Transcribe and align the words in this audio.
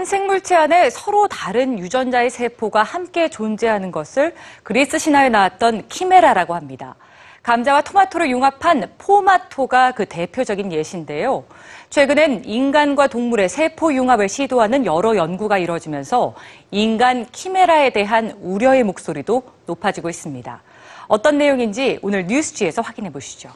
한 0.00 0.06
생물체 0.06 0.54
안에 0.54 0.88
서로 0.88 1.28
다른 1.28 1.78
유전자의 1.78 2.30
세포가 2.30 2.82
함께 2.82 3.28
존재하는 3.28 3.92
것을 3.92 4.34
그리스 4.62 4.98
신화에 4.98 5.28
나왔던 5.28 5.88
키메라라고 5.88 6.54
합니다. 6.54 6.94
감자와 7.42 7.82
토마토를 7.82 8.30
융합한 8.30 8.92
포마토가 8.96 9.92
그 9.92 10.06
대표적인 10.06 10.72
예시인데요. 10.72 11.44
최근엔 11.90 12.46
인간과 12.46 13.08
동물의 13.08 13.50
세포 13.50 13.92
융합을 13.92 14.30
시도하는 14.30 14.86
여러 14.86 15.16
연구가 15.16 15.58
이뤄지면서 15.58 16.34
인간 16.70 17.26
키메라에 17.26 17.90
대한 17.90 18.38
우려의 18.40 18.84
목소리도 18.84 19.42
높아지고 19.66 20.08
있습니다. 20.08 20.62
어떤 21.08 21.36
내용인지 21.36 21.98
오늘 22.00 22.26
뉴스지에서 22.26 22.80
확인해 22.80 23.12
보시죠. 23.12 23.50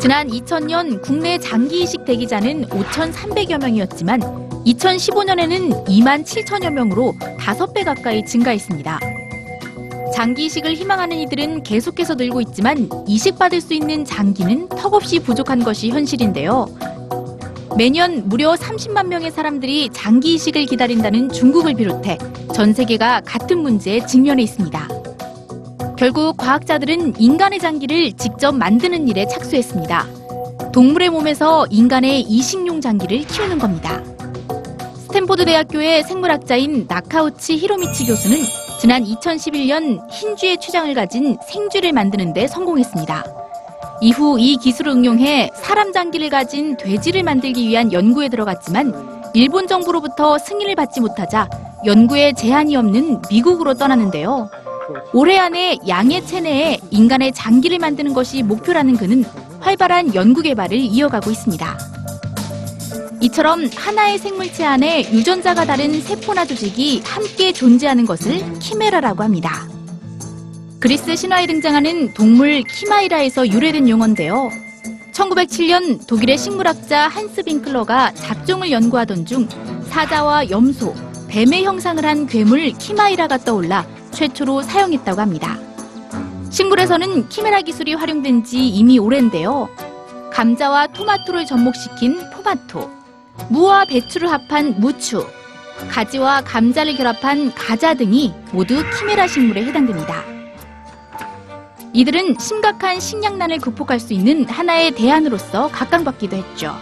지난 0.00 0.28
2000년 0.28 1.02
국내 1.02 1.38
장기 1.38 1.82
이식 1.82 2.04
대기자는 2.04 2.66
5,300여 2.68 3.58
명이었지만 3.60 4.20
2015년에는 4.64 5.86
2만 5.86 6.24
7천여 6.24 6.70
명으로 6.70 7.14
5배 7.38 7.84
가까이 7.84 8.24
증가했습니다. 8.24 8.98
장기 10.14 10.46
이식을 10.46 10.74
희망하는 10.74 11.18
이들은 11.18 11.62
계속해서 11.64 12.14
늘고 12.14 12.40
있지만 12.42 12.88
이식받을 13.06 13.60
수 13.60 13.74
있는 13.74 14.04
장기는 14.04 14.68
턱없이 14.70 15.18
부족한 15.18 15.62
것이 15.62 15.90
현실인데요. 15.90 16.66
매년 17.76 18.26
무려 18.26 18.54
30만 18.54 19.08
명의 19.08 19.30
사람들이 19.30 19.90
장기 19.92 20.34
이식을 20.34 20.64
기다린다는 20.64 21.28
중국을 21.30 21.74
비롯해 21.74 22.16
전 22.54 22.72
세계가 22.72 23.20
같은 23.26 23.58
문제에 23.58 24.06
직면해 24.06 24.42
있습니다. 24.44 24.95
결국 25.96 26.36
과학자들은 26.36 27.18
인간의 27.18 27.58
장기를 27.58 28.12
직접 28.12 28.52
만드는 28.52 29.08
일에 29.08 29.26
착수했습니다. 29.26 30.06
동물의 30.70 31.08
몸에서 31.08 31.66
인간의 31.70 32.20
이식용 32.20 32.82
장기를 32.82 33.20
키우는 33.26 33.58
겁니다. 33.58 34.02
스탠포드 35.06 35.46
대학교의 35.46 36.04
생물학자인 36.04 36.84
나카우치 36.86 37.56
히로미치 37.56 38.04
교수는 38.04 38.36
지난 38.78 39.04
2011년 39.04 40.00
흰쥐의 40.10 40.58
췌장을 40.58 40.92
가진 40.92 41.38
생쥐를 41.48 41.94
만드는 41.94 42.34
데 42.34 42.46
성공했습니다. 42.46 43.24
이후 44.02 44.38
이 44.38 44.58
기술을 44.58 44.92
응용해 44.92 45.52
사람 45.54 45.94
장기를 45.94 46.28
가진 46.28 46.76
돼지를 46.76 47.22
만들기 47.22 47.66
위한 47.66 47.90
연구에 47.90 48.28
들어갔지만 48.28 49.30
일본 49.32 49.66
정부로부터 49.66 50.36
승인을 50.36 50.74
받지 50.74 51.00
못하자 51.00 51.48
연구에 51.86 52.34
제한이 52.34 52.76
없는 52.76 53.22
미국으로 53.30 53.72
떠나는데요. 53.72 54.50
올해 55.12 55.38
안에 55.38 55.78
양의 55.86 56.26
체내에 56.26 56.80
인간의 56.90 57.32
장기를 57.32 57.78
만드는 57.78 58.12
것이 58.12 58.42
목표라는 58.42 58.96
그는 58.96 59.24
활발한 59.60 60.14
연구 60.14 60.42
개발을 60.42 60.76
이어가고 60.76 61.30
있습니다. 61.30 61.78
이처럼 63.22 63.68
하나의 63.74 64.18
생물체 64.18 64.64
안에 64.64 65.10
유전자가 65.12 65.64
다른 65.64 66.00
세포나 66.00 66.44
조직이 66.44 67.00
함께 67.04 67.52
존재하는 67.52 68.04
것을 68.04 68.58
키메라라고 68.58 69.22
합니다. 69.22 69.66
그리스 70.78 71.16
신화에 71.16 71.46
등장하는 71.46 72.12
동물 72.12 72.62
키마이라에서 72.62 73.48
유래된 73.48 73.88
용어인데요. 73.88 74.50
1907년 75.12 76.06
독일의 76.06 76.36
식물학자 76.36 77.08
한스 77.08 77.42
빈클러가 77.42 78.12
잡종을 78.12 78.70
연구하던 78.70 79.24
중 79.24 79.48
사자와 79.88 80.50
염소, 80.50 80.94
뱀의 81.28 81.64
형상을 81.64 82.04
한 82.04 82.26
괴물 82.26 82.72
키마이라가 82.72 83.38
떠올라 83.38 83.86
최초로 84.16 84.62
사용했다고 84.62 85.20
합니다. 85.20 85.58
식물에서는 86.50 87.28
키메라 87.28 87.60
기술이 87.60 87.92
활용된 87.92 88.44
지 88.44 88.66
이미 88.66 88.98
오랜데요. 88.98 89.68
감자와 90.32 90.88
토마토를 90.88 91.44
접목시킨 91.44 92.18
포마토, 92.32 92.90
무와 93.50 93.84
배추를 93.84 94.32
합한 94.32 94.80
무추, 94.80 95.26
가지와 95.90 96.40
감자를 96.40 96.96
결합한 96.96 97.52
가자 97.54 97.92
등이 97.92 98.32
모두 98.52 98.82
키메라 98.98 99.28
식물에 99.28 99.66
해당됩니다. 99.66 100.24
이들은 101.92 102.36
심각한 102.40 102.98
식량난을 102.98 103.58
극복할 103.58 104.00
수 104.00 104.14
있는 104.14 104.48
하나의 104.48 104.92
대안으로서 104.92 105.68
각광받기도 105.68 106.36
했죠. 106.36 106.74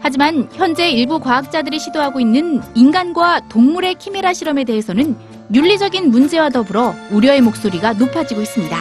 하지만 0.00 0.48
현재 0.52 0.90
일부 0.90 1.20
과학자들이 1.20 1.78
시도하고 1.78 2.20
있는 2.20 2.60
인간과 2.74 3.40
동물의 3.48 3.94
키메라 3.94 4.34
실험에 4.34 4.64
대해서는 4.64 5.16
윤리적인 5.52 6.10
문제와 6.10 6.50
더불어 6.50 6.94
우려의 7.10 7.40
목소리가 7.40 7.94
높아지고 7.94 8.40
있습니다. 8.40 8.76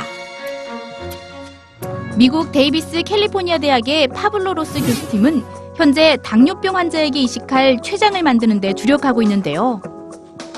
미국 2.15 2.51
데이비스 2.51 3.01
캘리포니아 3.03 3.57
대학의 3.57 4.09
파블로 4.09 4.53
로스 4.53 4.79
교수팀은 4.79 5.43
현재 5.75 6.17
당뇨병 6.21 6.75
환자에게 6.75 7.21
이식할 7.21 7.81
췌장을 7.81 8.21
만드는 8.21 8.59
데 8.59 8.73
주력하고 8.73 9.23
있는데요. 9.23 9.81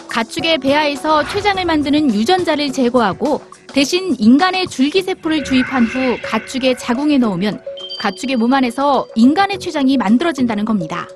가축의 0.10 0.58
배아에서 0.58 1.26
췌장을 1.28 1.64
만드는 1.64 2.14
유전자를 2.14 2.74
제거하고 2.74 3.42
대신 3.68 4.16
인간의 4.20 4.68
줄기세포를 4.68 5.46
주입한 5.46 5.86
후 5.86 6.18
가축의 6.24 6.78
자궁에 6.78 7.20
넣으면 7.20 7.62
가축의 8.00 8.36
몸 8.36 8.52
안에서 8.54 9.08
인간의 9.16 9.60
췌장이 9.60 9.96
만들어진다는 9.96 10.66
겁니다. 10.66 11.08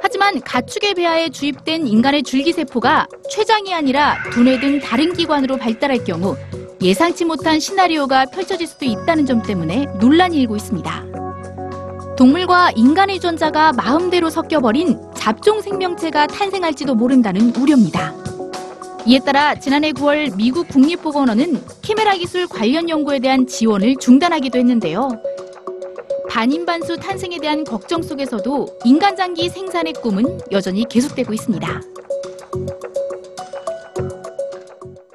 하지만 0.00 0.40
가축의 0.40 0.94
배아에 0.94 1.28
주입된 1.30 1.86
인간의 1.86 2.22
줄기세포가 2.22 3.06
췌장이 3.30 3.74
아니라 3.74 4.16
두뇌 4.32 4.60
등 4.60 4.80
다른 4.80 5.12
기관으로 5.12 5.56
발달할 5.56 6.04
경우 6.04 6.36
예상치 6.80 7.24
못한 7.24 7.58
시나리오가 7.58 8.26
펼쳐질 8.26 8.66
수도 8.66 8.84
있다는 8.84 9.26
점 9.26 9.42
때문에 9.42 9.86
논란이 10.00 10.36
일고 10.38 10.56
있습니다. 10.56 11.04
동물과 12.16 12.72
인간의 12.76 13.16
유전자가 13.16 13.72
마음대로 13.72 14.30
섞여버린 14.30 14.98
잡종 15.14 15.60
생명체가 15.60 16.26
탄생할지도 16.26 16.94
모른다는 16.94 17.54
우려입니다. 17.54 18.14
이에 19.06 19.20
따라 19.20 19.54
지난해 19.54 19.92
9월 19.92 20.36
미국 20.36 20.68
국립보건원은 20.68 21.62
키메라 21.82 22.14
기술 22.14 22.46
관련 22.46 22.88
연구에 22.88 23.20
대한 23.20 23.46
지원을 23.46 23.96
중단하기도 24.00 24.58
했는데요. 24.58 25.08
반인반수 26.38 26.98
탄생에 26.98 27.40
대한 27.40 27.64
걱정 27.64 28.00
속에서도 28.00 28.78
인간 28.84 29.16
장기 29.16 29.48
생산의 29.48 29.94
꿈은 29.94 30.38
여전히 30.52 30.84
계속되고 30.88 31.32
있습니다. 31.32 31.97